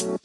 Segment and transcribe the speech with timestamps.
[0.00, 0.16] Hallo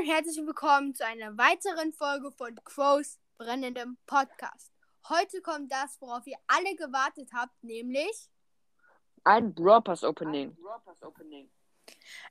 [0.00, 4.72] und herzlich willkommen zu einer weiteren Folge von Crows brennendem Podcast.
[5.08, 8.28] Heute kommt das, worauf ihr alle gewartet habt, nämlich
[9.22, 10.56] Ein Brawl Pass Opening.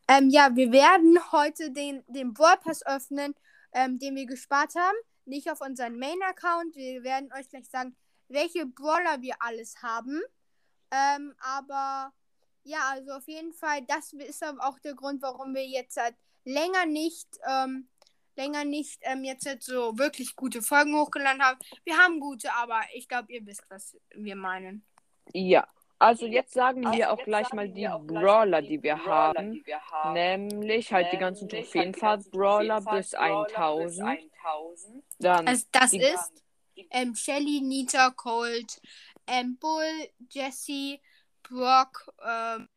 [0.10, 3.34] ähm, ja, wir werden heute den, den Brawl Pass öffnen,
[3.72, 4.98] ähm, den wir gespart haben.
[5.24, 6.76] Nicht auf unseren Main-Account.
[6.76, 7.96] Wir werden euch gleich sagen,
[8.28, 10.22] welche Brawler wir alles haben.
[10.92, 12.14] Ähm, aber
[12.64, 16.16] ja, also auf jeden Fall, das ist aber auch der Grund, warum wir jetzt halt
[16.44, 17.88] länger nicht, ähm,
[18.36, 21.60] länger nicht ähm, jetzt halt so wirklich gute Folgen hochgeladen haben.
[21.84, 24.86] Wir haben gute, aber ich glaube, ihr wisst, was wir meinen.
[25.34, 25.68] Ja.
[25.98, 29.64] Also jetzt sagen wir auch gleich mal die Brawler, die wir haben.
[30.12, 34.30] Nämlich halt die ganzen Trophäenfahrt-Brawler bis 1000.
[35.20, 36.45] Dann Also das die, ist
[36.92, 38.82] ähm, Shelly, Nita, Colt,
[39.28, 41.00] ähm, Bull, Jesse,
[41.44, 42.70] Brock, ähm,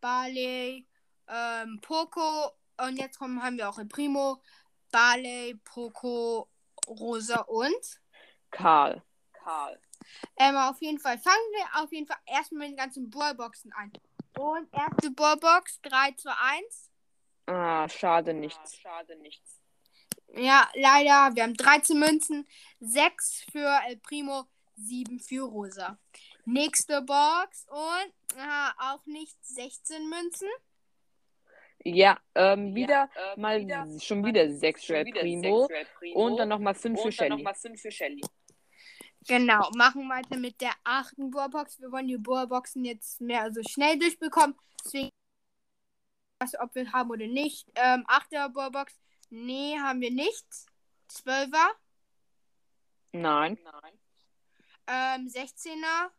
[0.00, 0.86] Barley,
[1.28, 4.42] ähm, Poco und jetzt kommen, haben wir auch El Primo,
[4.90, 6.48] Barley, Poco,
[6.86, 8.00] Rosa und
[9.32, 9.80] Karl.
[10.36, 13.92] ähm, auf jeden Fall fangen wir auf jeden Fall erstmal mit den ganzen Ballboxen an.
[14.38, 16.90] Und erste Ballbox 3 zu 1.
[17.46, 19.57] Ah, schade nichts.
[20.36, 21.34] Ja, leider.
[21.34, 22.46] Wir haben 13 Münzen,
[22.80, 24.44] 6 für El Primo,
[24.76, 25.98] 7 für Rosa.
[26.44, 30.48] Nächste Box und ah, auch nicht 16 Münzen.
[31.84, 33.66] Ja, ähm, wieder mal
[34.00, 35.68] schon wieder 6 für El Primo.
[36.14, 38.22] Und dann nochmal 5 für Shelly.
[39.26, 41.80] Genau, machen weiter mit der achten Bohrbox.
[41.80, 44.56] Wir wollen die Bohrboxen jetzt mehr also schnell durchbekommen.
[44.84, 45.10] Deswegen,
[46.60, 47.68] ob wir haben oder nicht.
[47.74, 48.98] Ähm, achte Bohrbox.
[49.30, 50.46] Nee, haben wir nicht.
[51.08, 51.70] Zwölfer.
[53.12, 53.58] Nein,
[54.86, 56.10] Ähm, 16er.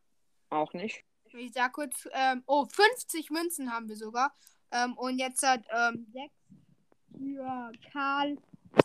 [0.49, 1.03] auch nicht.
[1.33, 4.35] Ich sag kurz, ähm, oh, 50 Münzen haben wir sogar.
[4.71, 6.33] Ähm, und jetzt hat ähm, 6
[7.17, 8.37] für Karl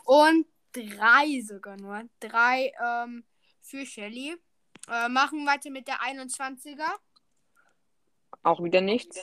[0.04, 2.02] und 3 sogar nur.
[2.20, 3.24] 3 ähm,
[3.62, 4.36] für Shelly.
[4.88, 6.98] Äh, machen weiter mit der 21er.
[8.42, 9.16] Auch wieder nichts.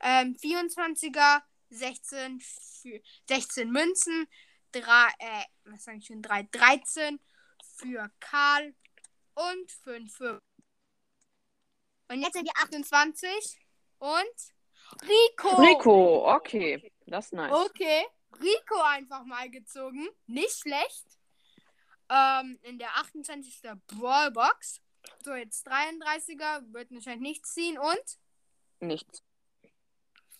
[0.00, 4.28] Ähm, 24er, 16 für 16 Münzen.
[4.72, 4.82] 3,
[5.18, 6.22] äh, was sag ich schon?
[6.22, 7.20] 3, 13
[7.76, 8.74] für Karl
[9.34, 10.42] und 5 für.
[12.08, 13.58] Und jetzt sind die 28
[13.98, 14.18] und
[15.02, 15.56] Rico.
[15.56, 16.92] Rico, okay.
[17.06, 17.52] Das ist nice.
[17.52, 18.06] Okay,
[18.40, 20.08] Rico einfach mal gezogen.
[20.26, 21.18] Nicht schlecht.
[22.10, 23.62] Ähm, in der 28.
[23.86, 24.80] Brawlbox.
[25.24, 26.72] So, jetzt 33er.
[26.72, 27.78] Wird wahrscheinlich nichts ziehen.
[27.78, 28.18] Und
[28.80, 29.22] Nichts.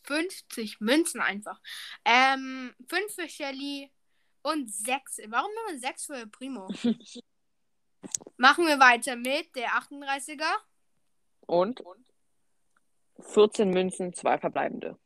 [0.09, 1.61] 50 Münzen einfach.
[2.05, 3.93] Ähm, 5 für Shelly
[4.43, 5.21] und 6.
[5.29, 6.67] Warum nur 6 für Primo?
[8.37, 10.51] Machen wir weiter mit der 38er.
[11.47, 11.83] Und
[13.21, 14.99] 14 Münzen, 2 verbleibende.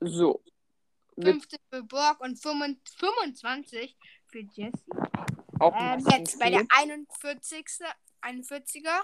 [0.00, 0.42] So.
[1.16, 4.78] Mit 15 für Brock und 25 für Jesse.
[5.58, 6.68] auch Ähm, jetzt bei der viel.
[6.70, 7.66] 41.
[8.22, 9.02] 41er.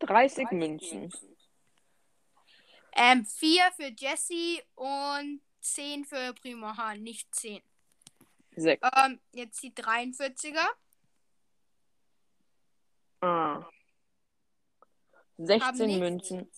[0.00, 1.12] 30 Münzen.
[2.92, 6.94] Ähm, 4 für Jesse und 10 für Primo H.
[6.96, 7.62] Nicht 10.
[8.56, 8.88] 6.
[8.96, 10.66] Ähm, jetzt die 43er.
[13.20, 13.64] Ah.
[15.38, 16.00] 16 nichts.
[16.00, 16.50] Münzen.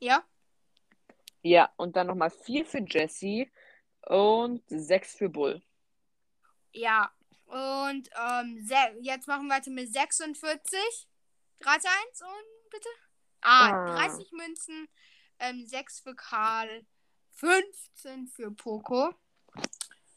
[0.00, 0.24] Ja.
[1.42, 3.46] Ja, und dann nochmal 4 für Jesse
[4.06, 5.62] und 6 für Bull.
[6.72, 7.12] Ja.
[7.46, 10.80] Und ähm, se- jetzt machen wir weiter mit 46.
[11.64, 12.88] 3 1 und bitte.
[13.42, 14.06] Ah, Ah.
[14.08, 14.88] 30 Münzen.
[15.38, 16.86] Ähm, 6 für Karl.
[17.32, 19.12] 15 für Poco.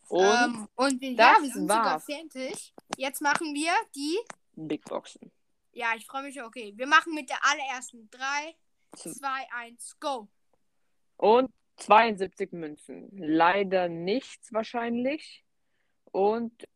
[0.09, 2.73] Und ähm, und wir, das sind sogar fertig.
[2.97, 4.17] Jetzt machen wir die.
[4.53, 5.31] Big Boxen.
[5.73, 6.41] Ja, ich freue mich.
[6.41, 8.55] Okay, wir machen mit der allerersten 3,
[8.95, 10.27] Z- 2, 1, go.
[11.17, 13.09] Und 72 Münzen.
[13.17, 15.43] Leider nichts wahrscheinlich.
[16.11, 16.67] Und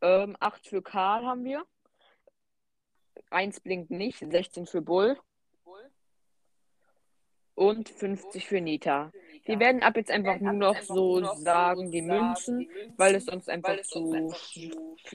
[0.00, 1.64] ähm, 8 für Karl haben wir.
[3.30, 4.18] 1 blinkt nicht.
[4.18, 5.18] 16 für Bull.
[7.54, 9.12] Und 50 für Nita.
[9.44, 13.80] Wir werden ab jetzt einfach nur noch so sagen, die Münzen, weil es sonst einfach
[13.82, 14.34] zu,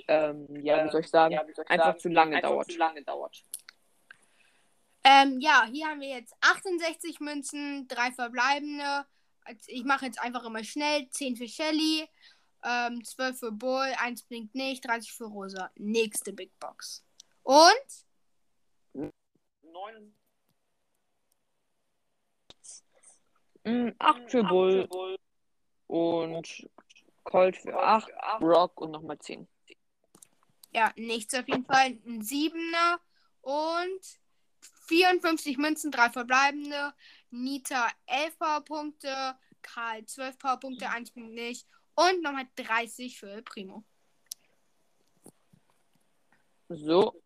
[0.08, 1.38] ähm, ja, wie soll ich sagen,
[1.68, 2.72] einfach zu lange dauert.
[5.04, 9.06] Ähm, ja, hier haben wir jetzt 68 Münzen, drei verbleibende.
[9.68, 11.10] Ich mache jetzt einfach immer schnell.
[11.10, 12.08] 10 für Shelly,
[12.64, 15.72] ähm, 12 für Bull, 1 blinkt nicht, 30 für Rosa.
[15.76, 17.04] Nächste Big Box.
[17.44, 18.06] Und
[24.00, 25.18] 8 für Bull
[25.88, 26.68] und
[27.24, 28.10] Colt für 8,
[28.40, 29.48] Brock und nochmal 10.
[30.74, 32.00] Ja, nichts auf jeden Fall.
[32.06, 33.00] Ein Siebener
[33.42, 34.20] und
[34.88, 36.94] 54 Münzen, drei verbleibende.
[37.30, 41.68] Nita 11 Powerpunkte, Karl 12 Powerpunkte, 1 Punkt nicht.
[41.96, 43.84] Und nochmal 30 für Primo.
[46.74, 47.22] So,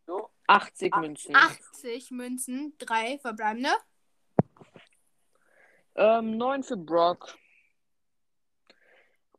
[0.48, 1.36] 80 Münzen.
[1.36, 3.70] 80 Münzen, drei verbleibende.
[5.96, 7.38] Ähm, 9 für Brock.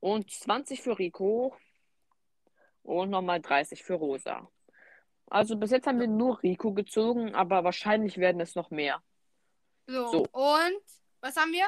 [0.01, 1.57] Und 20 für Rico.
[2.83, 4.49] Und nochmal 30 für Rosa.
[5.29, 9.03] Also bis jetzt haben wir nur Rico gezogen, aber wahrscheinlich werden es noch mehr.
[9.89, 10.19] So, So.
[10.31, 10.83] und
[11.21, 11.67] was haben wir?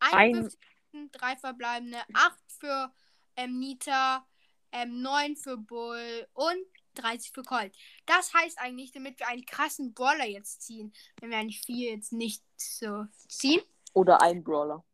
[0.00, 0.58] Ein- 51
[0.92, 2.92] Münzen, drei verbleibende, 8 für
[3.36, 4.26] ähm, Nita,
[4.72, 6.66] ähm, 9 für Bull und
[6.98, 7.74] 30 für Colt.
[8.06, 12.12] Das heißt eigentlich, damit wir einen krassen Brawler jetzt ziehen, wenn wir eigentlich viel jetzt
[12.12, 13.60] nicht so ziehen.
[13.94, 14.84] Oder ein Brawler.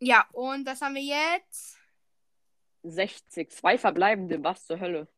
[0.00, 1.78] Ja, und das haben wir jetzt.
[2.82, 3.50] 60.
[3.52, 4.42] Zwei verbleibende.
[4.42, 5.08] Was zur Hölle?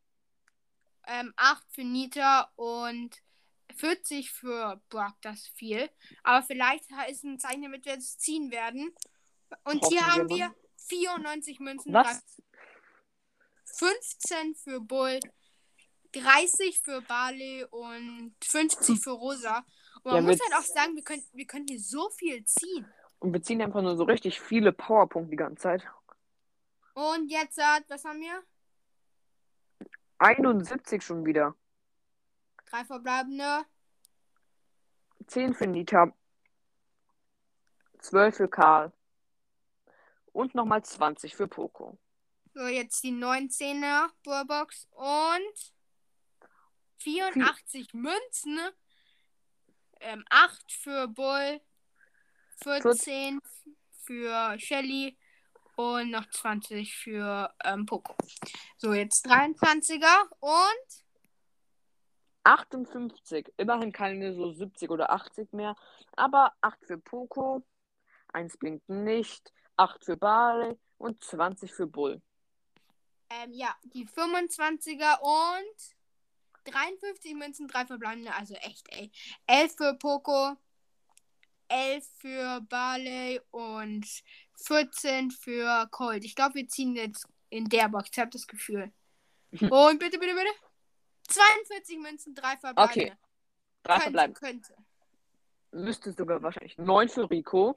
[1.07, 3.21] Ähm, 8 für Nita und
[3.75, 5.89] 40 für Brock, das viel.
[6.23, 8.93] Aber vielleicht ist ein Zeichen, damit wir es ziehen werden.
[9.63, 10.53] Und hier haben wir
[10.87, 12.23] 94 Münzen, Was?
[13.65, 15.19] 15 für Bull,
[16.13, 19.65] 30 für Barley und 50 für Rosa.
[20.03, 22.93] Und man Ja, muss halt auch sagen, wir können, wir können hier so viel ziehen.
[23.19, 25.83] Und wir ziehen einfach nur so richtig viele Powerpunkte die ganze Zeit.
[26.95, 28.43] Und jetzt, äh, was haben wir?
[30.19, 31.55] 71 schon wieder.
[32.65, 33.65] Drei verbleibende.
[35.27, 36.13] 10 für Nita.
[37.99, 38.91] 12 für Karl.
[40.33, 41.97] Und nochmal 20 für Poco.
[42.53, 45.72] So, jetzt die 19er Burbox und
[47.03, 48.59] 84 Münzen.
[49.99, 51.61] Ähm, 8 für Bull,
[52.63, 53.39] 14
[54.03, 55.17] für Shelly
[55.75, 58.15] und noch 20 für ähm, Poco.
[58.77, 61.03] So, jetzt 23er und
[62.43, 63.53] 58.
[63.57, 65.75] Immerhin keine so 70 oder 80 mehr.
[66.15, 67.63] Aber 8 für Poco.
[68.33, 69.53] 1 blinkt nicht.
[69.77, 70.77] 8 für Barley.
[70.97, 72.21] Und 20 für Bull.
[73.29, 75.92] ähm, ja, die 25er und
[76.65, 79.11] 53 Münzen, 3 verbleibende, also echt, ey.
[79.47, 80.55] 11 für Poco,
[81.67, 84.05] 11 für Barley und
[84.65, 86.23] 14 für Colt.
[86.23, 88.09] Ich glaube, wir ziehen jetzt in der Box.
[88.11, 88.91] Ich habe das Gefühl.
[89.51, 90.49] Und bitte, bitte, bitte.
[91.27, 93.05] 42 Münzen, 3 verbleibende.
[93.05, 93.13] Okay.
[93.83, 94.33] 3 könnte, verbleiben.
[94.33, 94.75] könnte.
[95.71, 96.77] Müsste sogar wahrscheinlich.
[96.77, 97.75] 9 für Rico.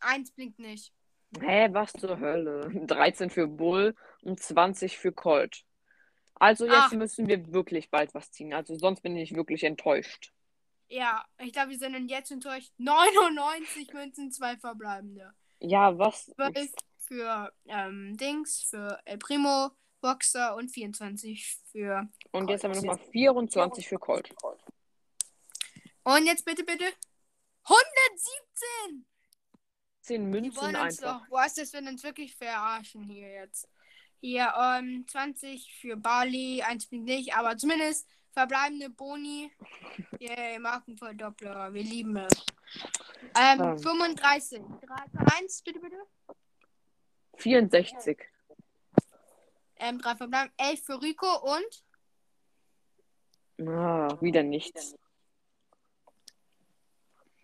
[0.00, 0.92] Eins blinkt nicht.
[1.40, 2.70] Hä, was zur Hölle?
[2.86, 5.64] 13 für Bull und 20 für Colt.
[6.40, 6.92] Also jetzt Ach.
[6.92, 8.54] müssen wir wirklich bald was ziehen.
[8.54, 10.32] Also sonst bin ich wirklich enttäuscht.
[10.88, 12.72] Ja, ich glaube, wir sind jetzt enttäuscht.
[12.78, 15.34] 99 Münzen, 2 verbleibende.
[15.60, 16.26] Ja, was?
[16.34, 19.70] 12 für ähm, Dings, für El Primo,
[20.00, 22.08] Boxer und 24 für.
[22.32, 24.34] Und jetzt haben wir nochmal 24 für Colt.
[26.04, 26.86] Und jetzt bitte, bitte.
[27.64, 29.06] 117!
[30.00, 31.20] 10 Die Münzen wollen uns einfach.
[31.20, 31.28] doch.
[31.28, 33.68] Boah, ist das, wenn uns wirklich verarschen hier jetzt.
[34.20, 39.50] Hier, ähm, 20 für Bali, 1 blinkt nicht, aber zumindest verbleibende Boni.
[40.18, 42.32] Yay, Markenverdoppler, wir lieben es.
[43.38, 43.78] Ähm, Ähm.
[43.78, 44.60] 35.
[44.82, 45.96] 3 1, bitte, bitte.
[47.38, 48.18] 64.
[49.76, 50.52] Ähm, 3 verbleiben.
[50.58, 51.84] 11 für Rico und
[53.68, 54.94] Ah, wieder nichts.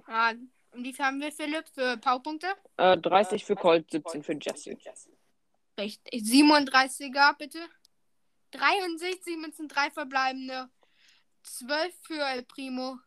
[0.06, 2.46] Ah, und wie viel haben wir, Philipp, für Powerpunkte?
[2.78, 4.76] Äh, 30 für Colt, 17 für Jesse.
[5.78, 6.22] Richtig.
[6.22, 7.68] 37er, bitte.
[8.52, 10.70] 63 Münzen, 3 verbleibende.
[11.42, 12.98] 12 für El Primo.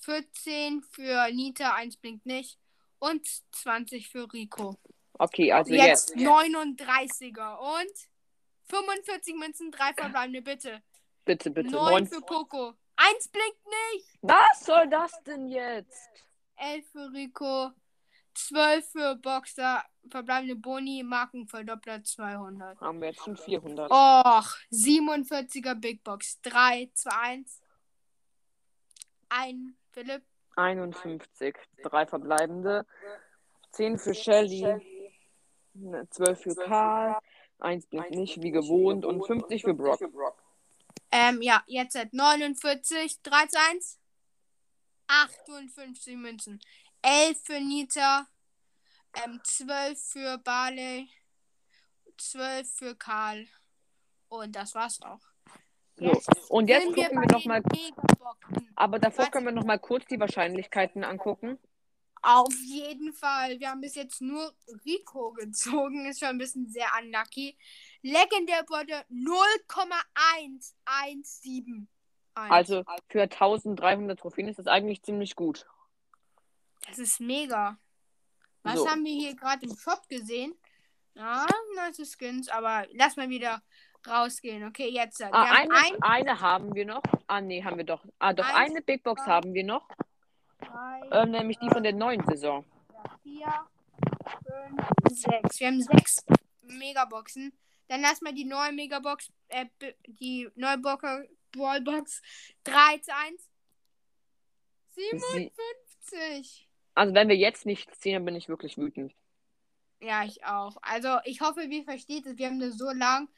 [0.00, 2.58] 14 für Nita, 1 blinkt nicht.
[3.00, 4.76] Und 20 für Rico.
[5.14, 6.28] Okay, also jetzt, jetzt.
[6.28, 7.58] 39er.
[7.58, 7.92] Und
[8.70, 10.82] 45 Münzen, 3 verbleibende, bitte.
[11.24, 11.70] Bitte, bitte.
[11.70, 12.74] 9 Neun- für Poco.
[12.96, 14.08] 1 blinkt nicht.
[14.22, 16.08] Was soll das denn jetzt?
[16.56, 17.70] 11 für Rico.
[18.38, 19.82] 12 für Boxer.
[20.08, 22.80] Verbleibende Boni, Markenverdoppler 200.
[22.80, 23.90] Haben wir jetzt schon 400.
[23.90, 26.40] Och, 47er Big Box.
[26.42, 27.60] 3, 2, 1.
[29.28, 30.22] Ein Philipp.
[30.56, 31.56] 51.
[31.82, 32.86] Drei verbleibende.
[33.72, 35.12] 10 für Shelly.
[36.10, 37.18] 12 für Karl.
[37.58, 39.04] 1 blinkt nicht, wie gewohnt.
[39.04, 40.00] Und 50 für Brock.
[41.10, 43.20] Ähm, ja, jetzt hat 49.
[43.22, 43.98] 3, 2, 1.
[45.08, 46.60] 58 Münzen.
[47.08, 48.26] 11 für Nita.
[49.24, 51.08] Ähm, 12 für Barley.
[52.18, 53.46] 12 für Karl.
[54.28, 55.22] Und das war's auch.
[55.96, 56.12] So.
[56.50, 57.62] Und jetzt gucken wir bei nochmal.
[58.76, 59.32] Aber davor Was?
[59.32, 61.58] können wir nochmal kurz die Wahrscheinlichkeiten angucken.
[62.20, 63.58] Auf jeden Fall.
[63.58, 66.04] Wir haben bis jetzt nur Rico gezogen.
[66.06, 67.56] Ist schon ein bisschen sehr unlucky.
[68.02, 71.88] Legendär wurde 0,117.
[72.34, 75.66] Also für 1300 Trophäen ist das eigentlich ziemlich gut.
[76.86, 77.78] Das ist mega.
[78.62, 78.88] Was so.
[78.88, 80.54] haben wir hier gerade im Shop gesehen?
[81.14, 83.62] Ja, nice Skins, aber lass mal wieder
[84.06, 84.64] rausgehen.
[84.64, 85.22] Okay, jetzt.
[85.22, 86.02] Ah, eine, ein...
[86.02, 87.02] eine haben wir noch.
[87.26, 88.04] Ah, nee, haben wir doch.
[88.18, 89.88] Ah, doch, Eins, eine Big Box zwei, haben wir noch.
[90.60, 92.64] Drei, ähm, nämlich die von der neuen Saison.
[93.22, 93.52] Vier,
[94.44, 95.60] fünf, sechs.
[95.60, 96.24] Wir haben sechs
[96.62, 97.52] Megaboxen.
[97.88, 99.66] Dann lass mal die neue Megabox, äh,
[100.06, 102.22] die neue Ballbox
[102.64, 103.50] 3 zu 1.
[104.94, 106.67] 57.
[106.98, 109.14] Also wenn wir jetzt nichts ziehen, dann bin ich wirklich wütend.
[110.00, 110.76] Ja, ich auch.
[110.82, 112.38] Also ich hoffe, wir versteht es.
[112.38, 113.28] Wir haben eine so lang.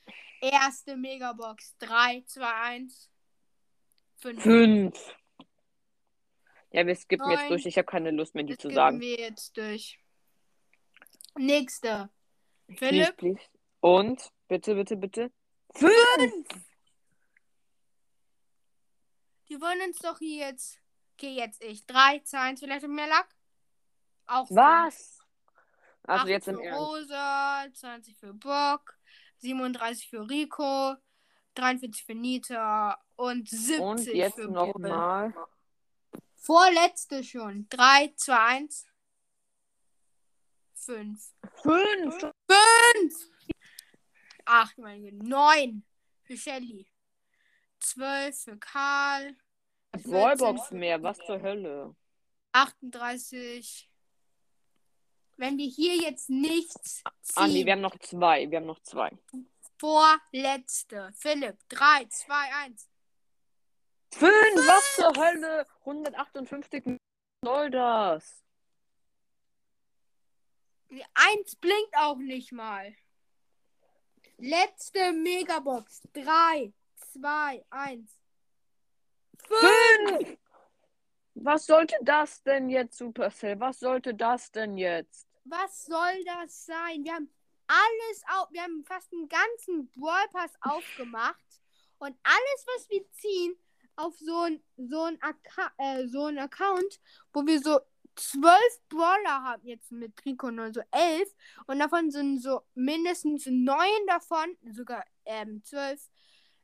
[0.40, 1.76] Erste Megabox.
[1.76, 3.10] 3, 2, 1.
[4.16, 4.42] 5.
[4.42, 5.14] 5.
[6.70, 7.38] Ja, wir skippen Neun.
[7.38, 7.66] jetzt durch.
[7.66, 8.98] Ich habe keine Lust mehr, die zu sagen.
[8.98, 9.98] wir jetzt durch.
[11.36, 12.08] Nächste.
[12.78, 13.14] Philipp.
[13.18, 13.42] Please, please.
[13.80, 14.32] Und?
[14.48, 15.30] Bitte, bitte, bitte.
[15.74, 15.92] 5.
[19.50, 20.80] Die wollen uns doch hier jetzt.
[21.18, 21.84] Okay, jetzt ich.
[21.84, 22.60] 3, 2, 1.
[22.60, 23.28] Vielleicht mehr Lack.
[24.30, 25.18] Auch Was?
[26.04, 28.96] Also jetzt im für Rosa, 20 für Bock,
[29.38, 30.94] 37 für Rico,
[31.56, 35.34] 43 für Nita und 70 und jetzt für nochmal.
[36.36, 37.66] Vorletzte schon.
[37.70, 38.86] 3, 2, 1.
[40.74, 41.34] 5.
[41.62, 42.20] 5!
[42.20, 42.32] 5!
[44.44, 45.84] 8, meine 9
[46.22, 46.86] für Shelly.
[47.80, 49.36] 12 für Karl.
[49.92, 51.96] Wallbox mehr, was zur Hölle?
[52.52, 53.89] 38
[55.40, 57.34] wenn wir hier jetzt nichts ziehen.
[57.34, 58.48] Ah, nee, wir haben noch zwei.
[58.50, 59.10] Wir haben noch zwei.
[59.78, 61.10] Vorletzte.
[61.16, 62.88] Philipp, 3, 2, 1.
[64.12, 64.30] 5,
[64.66, 65.66] was zur Hölle?
[65.80, 66.98] 158
[67.42, 68.44] soll das?
[71.14, 72.94] Eins blinkt auch nicht mal.
[74.36, 76.02] Letzte Megabox.
[76.12, 76.72] 3,
[77.12, 78.10] 2, 1.
[79.38, 80.38] 5!
[81.34, 83.58] Was sollte das denn jetzt, Supercell?
[83.60, 85.29] Was sollte das denn jetzt?
[85.50, 87.02] Was soll das sein?
[87.02, 87.28] Wir haben
[87.66, 91.60] alles auf, wir haben fast einen ganzen Brawl Pass aufgemacht
[91.98, 93.56] und alles, was wir ziehen,
[93.96, 95.18] auf so ein so ein,
[95.78, 97.00] äh, so ein Account,
[97.32, 97.80] wo wir so
[98.14, 101.34] zwölf Brawler haben jetzt mit Rico nur so elf
[101.66, 106.00] und davon sind so mindestens neun davon, sogar ähm, zwölf,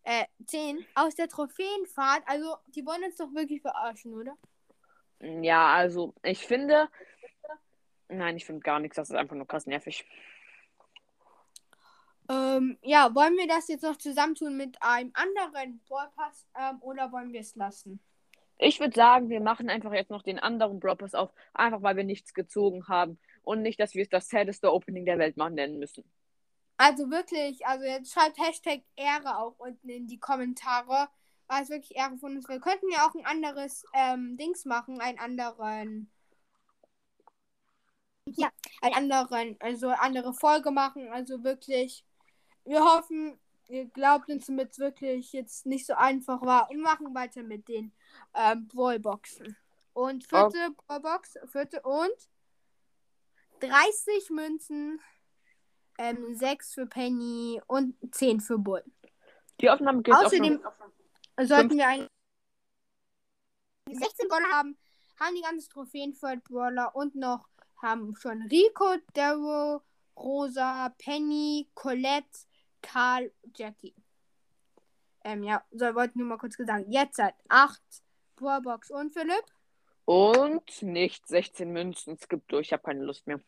[0.05, 2.23] äh, zehn aus der Trophäenfahrt.
[2.27, 4.37] Also die wollen uns doch wirklich verarschen, oder?
[5.21, 6.89] Ja, also ich finde,
[8.09, 8.97] Nein, ich finde gar nichts.
[8.97, 10.05] Das ist einfach nur krass nervig.
[12.29, 17.33] Ähm, ja, wollen wir das jetzt noch zusammentun mit einem anderen Ballpass ähm, oder wollen
[17.33, 18.01] wir es lassen?
[18.59, 22.05] Ich würde sagen, wir machen einfach jetzt noch den anderen Brawl auf, einfach weil wir
[22.05, 25.79] nichts gezogen haben und nicht, dass wir es das saddeste Opening der Welt mal nennen
[25.79, 26.05] müssen.
[26.79, 31.09] Also wirklich, also jetzt schreibt Hashtag Ehre auch unten in die Kommentare,
[31.49, 35.01] weil es wirklich Ehre von uns Wir könnten ja auch ein anderes ähm, Dings machen,
[35.01, 36.11] einen anderen
[38.27, 41.09] ja, einen anderen, also andere Folge machen.
[41.13, 42.05] Also wirklich,
[42.65, 47.15] wir hoffen, ihr glaubt uns, damit es wirklich jetzt nicht so einfach war und machen
[47.15, 47.93] weiter mit den
[48.35, 49.57] ähm, Ballboxen.
[49.93, 50.83] Und vierte oh.
[50.87, 52.13] Ballbox, vierte und
[53.61, 55.01] 30 Münzen,
[55.99, 58.85] ähm, 6 für Penny und 10 für Bull.
[59.61, 60.61] Die Aufnahme geht Außerdem
[61.41, 62.09] sollten wir ein
[63.91, 64.79] 16 Brawler haben,
[65.19, 67.49] haben die ganzen Trophäen für Brawler und noch
[67.83, 69.81] haben schon Rico, Daryl,
[70.17, 72.47] Rosa, Penny, Colette,
[72.83, 73.95] Karl, Jackie.
[75.25, 76.87] Ähm, ja, so wollte nur mal kurz gesagt.
[76.89, 77.81] Jetzt hat 8
[78.37, 79.45] Brawlbox und Philipp.
[80.05, 82.17] Und nicht 16 Münzen.
[82.17, 83.41] Skip durch, ich habe keine Lust mehr.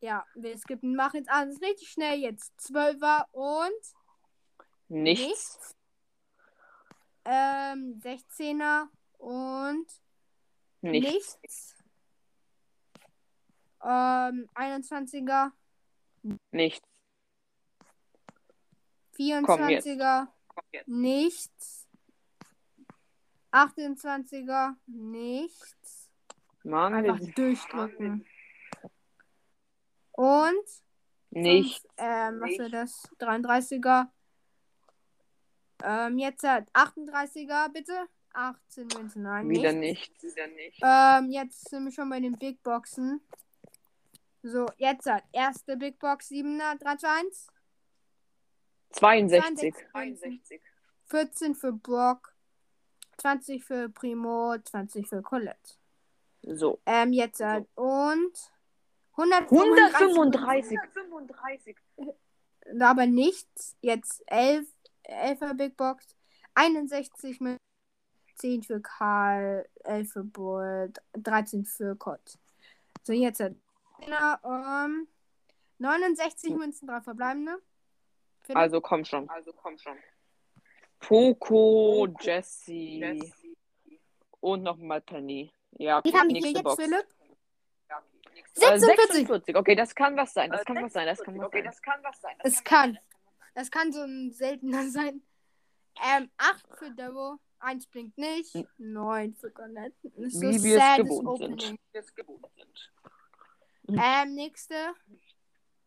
[0.00, 2.18] Ja, wir skippen, machen jetzt alles richtig schnell.
[2.20, 3.72] Jetzt 12er und.
[4.88, 5.26] Nichts.
[5.26, 5.76] nichts.
[7.24, 9.86] Ähm, 16er und.
[10.82, 11.38] Nichts.
[11.42, 11.83] nichts.
[13.84, 15.52] Ähm, 21er.
[16.50, 16.88] Nichts.
[19.16, 20.28] 24er.
[20.86, 21.86] Nichts.
[23.52, 24.74] 28er.
[24.86, 26.10] Nichts.
[26.64, 28.26] Mann, Einfach durchdrücken.
[30.12, 30.64] Und?
[31.30, 31.86] Nichts.
[31.98, 33.10] Ähm, was ist das?
[33.18, 34.08] 33er.
[35.82, 38.08] Ähm, jetzt hat 38er, bitte.
[38.32, 39.48] 18 Münzen, nein.
[39.48, 40.22] Wieder nichts.
[40.22, 40.80] Wieder nichts.
[40.82, 43.20] Ähm, jetzt sind wir schon bei den Big Boxen.
[44.46, 47.46] So, jetzt hat erste Big Box 7er, 3 zu 1.
[48.90, 49.74] 62.
[49.90, 50.60] 62.
[51.06, 52.34] 14 für Brock,
[53.16, 55.78] 20 für Primo, 20 für Colette.
[56.42, 56.78] So.
[56.84, 58.52] Ähm, jetzt äh, und
[59.12, 60.78] 135.
[60.78, 60.78] 135.
[62.80, 63.78] Aber nichts.
[63.80, 64.66] Jetzt 11,
[65.04, 66.14] 11 Big Box.
[66.52, 67.56] 61 mit
[68.36, 72.38] 10 für Karl, 11 für Bull, 13 für Kott.
[73.04, 73.42] So, jetzt
[74.00, 75.08] äh, ähm,
[75.78, 77.58] 69 Münzen, 3 verbleibende.
[78.42, 78.58] Philipp?
[78.58, 79.28] Also komm schon.
[79.28, 79.96] Also komm schon.
[81.00, 83.18] Poco, Jesse
[84.40, 85.52] und nochmal Penny.
[85.72, 86.82] Ja, Wie haben wir nächste jetzt, Box.
[86.82, 87.06] Philipp?
[88.56, 89.16] Äh, 46.
[89.16, 89.56] 46.
[89.56, 90.50] Okay, das kann was sein.
[90.50, 91.06] Das kann was sein.
[91.06, 92.36] Das kann was sein.
[92.44, 92.98] Es kann.
[93.54, 95.22] Das kann so ein seltener sein.
[96.02, 97.38] Ähm, 8 für Devo.
[97.60, 98.54] 1 blinkt nicht.
[98.78, 99.94] 9 für Garnett.
[100.16, 101.58] Ist so Wie wir es gewohnt Opening.
[101.58, 101.80] sind.
[103.88, 104.74] Ähm, nächste.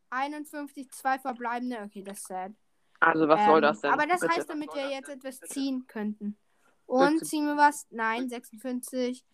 [0.10, 1.82] 51, 2 verbleibende.
[1.84, 2.54] Okay, das ist sad.
[3.00, 3.92] Also, was ähm, soll das denn?
[3.92, 4.36] Aber das Bitte.
[4.36, 6.38] heißt, damit wir jetzt etwas ziehen könnten.
[6.86, 7.26] Und Bitte.
[7.26, 7.88] ziehen wir was?
[7.90, 9.26] Nein, 56.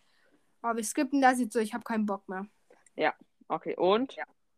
[0.62, 1.60] Aber wir skippen das jetzt so.
[1.60, 2.46] Ich habe keinen Bock mehr.
[3.48, 4.16] Okay, und?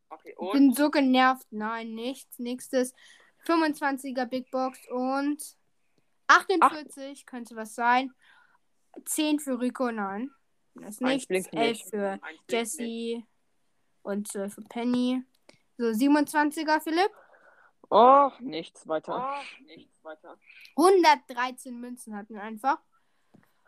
[0.09, 1.47] Okay, Ich bin so genervt.
[1.51, 2.39] Nein, nichts.
[2.39, 2.95] Nächstes
[3.47, 5.43] 25er Big Box und
[6.29, 8.13] 48 könnte was sein.
[9.05, 10.31] 10 für Rico, nein.
[10.75, 11.27] Das ist nichts.
[11.27, 11.91] blinkt 11 nicht.
[11.91, 13.25] für Jesse
[14.07, 15.23] und 12 für Penny.
[15.77, 17.11] So, 27er Philipp.
[17.91, 19.35] Oh, nichts weiter.
[19.67, 20.39] nichts weiter.
[20.77, 22.79] 113 Münzen hatten wir einfach.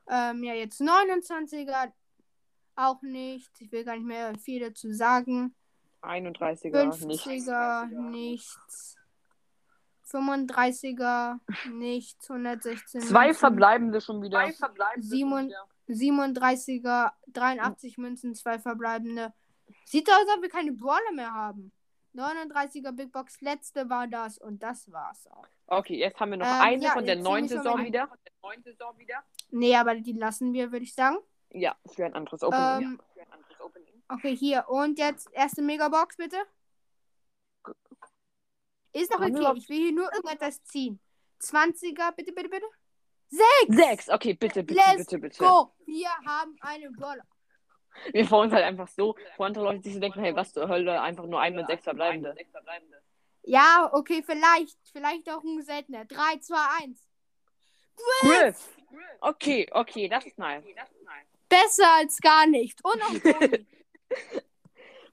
[0.08, 1.92] Ähm, ja, jetzt 29er.
[2.76, 3.60] Auch nichts.
[3.60, 5.54] Ich will gar nicht mehr viel dazu sagen.
[6.02, 7.26] 31er, nichts.
[7.26, 8.96] 50er, nichts.
[10.10, 11.38] 35er,
[11.72, 12.30] nichts.
[12.30, 13.00] 116.
[13.02, 13.38] Zwei Münzen.
[13.40, 14.46] verbleibende schon wieder.
[15.00, 15.52] Simon-
[15.88, 19.32] 37er, 83 Münzen, zwei verbleibende.
[19.84, 21.72] Sieht aus, als ob wir keine Brawler mehr haben.
[22.14, 25.46] 39er Big Box, letzte war das und das war's auch.
[25.66, 28.08] Okay, jetzt haben wir noch Ähm, eine ja, von der neuen ziehen wir Saison wieder.
[29.50, 31.18] Nee, aber die lassen wir, würde ich sagen.
[31.50, 32.98] Ja, für ein anderes Opening.
[32.98, 33.00] Ähm,
[34.08, 34.68] okay, hier.
[34.68, 36.38] Und jetzt erste Megabox, bitte.
[38.92, 39.52] Ist noch okay.
[39.56, 40.98] Ich will hier nur irgendetwas ziehen.
[41.40, 42.66] 20er, bitte, bitte, bitte.
[43.68, 45.44] Sechs, okay, bitte, bitte, Let's bitte, bitte.
[45.44, 45.74] Go!
[45.84, 47.24] Wir haben einen Brawler.
[48.12, 50.68] Wir freuen uns halt einfach so, wo andere Leute sich so denken, hey, was zur
[50.68, 52.34] Hölle, einfach nur ein mit sechs verbleibende.
[53.42, 54.76] Ja, okay, vielleicht.
[54.92, 56.04] Vielleicht auch ein seltener.
[56.04, 57.08] 3, 2, 1.
[58.20, 58.76] Griff!
[59.20, 60.64] Okay, okay, das ist nice.
[61.48, 62.78] Besser als gar nicht.
[62.84, 63.66] Und auch Toni.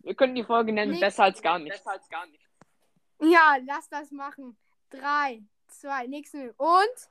[0.01, 0.99] Wir können die Folge nennen, Nee.
[0.99, 1.81] besser als gar nichts.
[3.21, 4.55] ja, lass das machen.
[4.91, 6.53] 3, 2, nächste.
[6.57, 7.09] Und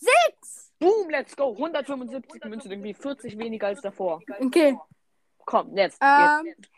[0.00, 0.72] 6.
[0.78, 1.52] Boom, let's go.
[1.52, 4.20] 175 Münzen, irgendwie 40 weniger als davor.
[4.40, 4.78] Okay.
[5.44, 5.98] Komm, jetzt.
[6.00, 6.70] Ähm, jetzt.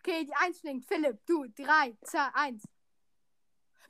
[0.00, 0.86] okay, die 1 flinkt.
[0.86, 1.46] Philipp, du.
[1.56, 2.62] 3, 2, 1.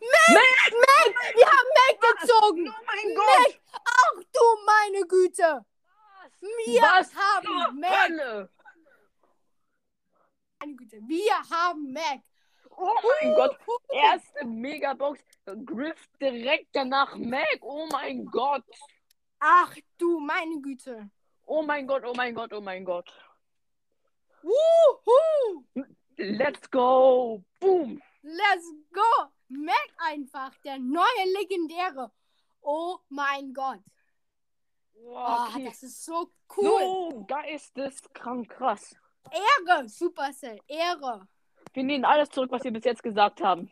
[0.00, 0.72] Mac!
[0.72, 1.34] Mac!
[1.34, 2.68] Wir haben Mac gezogen!
[2.68, 3.60] Oh mein Gott!
[3.72, 5.64] Ach du meine Güte!
[6.66, 8.08] Wir Was haben Mac!
[8.08, 8.50] Hölle?
[10.60, 12.20] Meine Güte, wir haben Mac!
[12.80, 13.58] Oh mein Gott!
[13.90, 15.20] Erste Megabox.
[15.64, 17.58] Griff direkt danach Mac.
[17.62, 18.62] Oh mein Gott!
[19.40, 21.10] Ach du meine Güte!
[21.46, 23.10] Oh mein Gott, oh mein Gott, oh mein Gott.
[24.42, 25.64] Wuhu!
[26.16, 27.42] Let's go!
[27.60, 28.00] Boom!
[28.22, 29.26] Let's go!
[29.48, 32.12] Mac einfach, der neue Legendäre.
[32.60, 33.80] Oh mein Gott.
[35.04, 35.64] Oh, Okay.
[35.64, 36.64] das ist so cool.
[36.80, 38.94] So geisteskrank krass.
[39.30, 41.26] Ehre, Supercell, Ehre.
[41.78, 43.70] Wir nehmen alles zurück, was wir bis jetzt gesagt haben.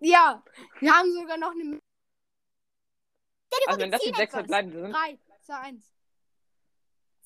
[0.00, 0.42] Ja,
[0.78, 1.80] wir haben sogar noch eine.
[3.66, 4.92] Also wenn das die sechs verbleibende sind.
[4.92, 5.92] 3, 2, 1.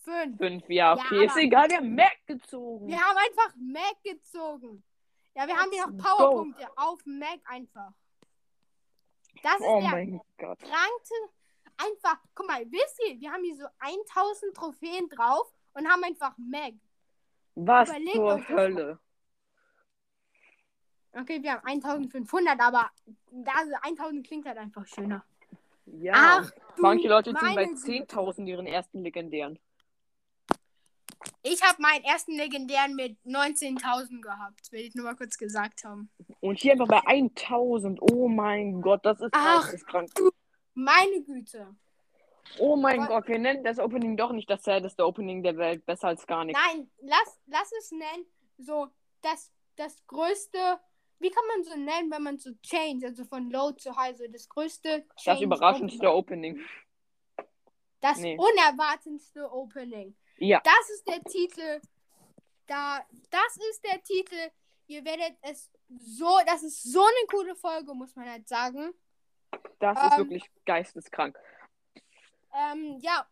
[0.04, 0.36] 5.
[0.38, 1.24] Fünf, ja, Ja, okay.
[1.24, 2.86] ist aber- egal, wir haben Mac gezogen.
[2.86, 4.84] Wir haben einfach Mac gezogen.
[5.34, 7.92] Ja, wir haben hier noch Powerpunkte auf Mac einfach.
[9.42, 10.60] Das ist oh der mein Gott.
[10.60, 11.14] krankte.
[11.76, 16.34] Einfach, guck mal, wisst ihr, wir haben hier so 1000 Trophäen drauf und haben einfach
[16.38, 16.74] Mac.
[17.56, 19.00] Was Überlegt zur Hölle.
[21.12, 22.90] Okay, wir haben 1500, aber
[23.30, 25.24] das, 1000 klingt halt einfach schöner.
[25.86, 26.12] Ja.
[26.14, 28.04] Ach, du Manche Leute ziehen bei meine Güte.
[28.04, 29.58] 10.000 ihren ersten legendären.
[31.42, 36.10] Ich habe meinen ersten legendären mit 19.000 gehabt, will ich nur mal kurz gesagt haben.
[36.40, 38.00] Und hier einfach bei 1000.
[38.00, 39.62] Oh mein Gott, das ist Ach.
[39.62, 40.10] geisteskrank.
[40.74, 41.74] Meine Güte.
[42.58, 43.08] Oh mein Gott.
[43.08, 45.84] Gott, wir nennen das Opening doch nicht das saddeste Opening der Welt.
[45.86, 46.60] Besser als gar nichts.
[46.66, 48.26] Nein, lass, lass es nennen,
[48.58, 48.88] so
[49.22, 50.78] das, das größte,
[51.20, 54.26] wie kann man so nennen, wenn man so change, also von low zu high, so
[54.26, 56.60] das größte Das Change überraschendste Opening.
[58.00, 58.36] Das Nee.
[58.38, 60.16] unerwartendste Opening.
[60.38, 60.60] Ja.
[60.64, 61.80] Das ist der Titel.
[62.66, 64.50] Da, das ist der Titel.
[64.86, 68.92] Ihr werdet es so, das ist so eine coole Folge, muss man halt sagen.
[69.78, 70.18] Das ist Ähm.
[70.18, 71.38] wirklich geisteskrank.
[72.54, 73.28] Ähm, ja,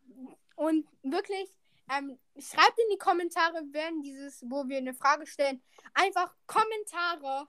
[0.57, 1.49] und wirklich,
[1.91, 5.63] Ähm, schreibt in die Kommentare, wenn dieses, wo wir eine Frage stellen,
[5.95, 7.49] einfach Kommentare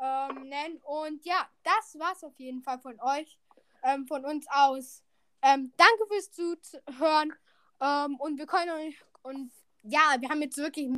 [0.00, 0.78] ähm, nennen.
[0.82, 3.38] Und ja, das war's auf jeden Fall von euch,
[3.82, 5.02] ähm, von uns aus.
[5.42, 7.34] Ähm, danke fürs Zuhören.
[7.80, 10.90] Ähm, und wir können euch, und ja, wir haben jetzt wirklich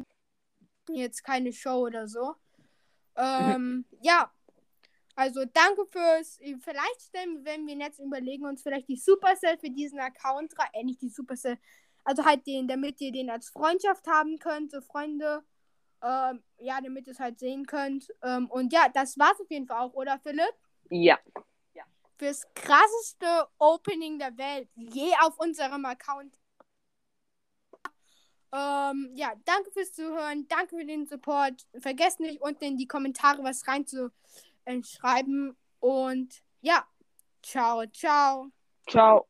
[0.88, 2.34] jetzt keine Show oder so.
[3.16, 4.32] Ähm, ja.
[5.16, 6.38] Also danke fürs.
[6.38, 11.02] Vielleicht stellen, wenn wir jetzt überlegen, uns vielleicht die Supercell für diesen Account, äh, nicht
[11.02, 11.58] die Supercell,
[12.04, 15.44] also halt den, damit ihr den als Freundschaft haben könnt, so Freunde.
[16.02, 18.12] Ähm, ja, damit ihr es halt sehen könnt.
[18.22, 20.54] Ähm, und ja, das war's auf jeden Fall auch, oder Philipp?
[20.90, 21.18] Ja.
[21.74, 21.84] ja.
[22.16, 26.38] Fürs krasseste Opening der Welt je auf unserem Account.
[28.52, 31.66] Ähm, ja, danke fürs Zuhören, danke für den Support.
[31.78, 35.56] Vergesst nicht unten in die Kommentare was reinzuschreiben.
[35.78, 36.84] Und ja,
[37.42, 38.50] ciao, ciao.
[38.88, 39.29] Ciao.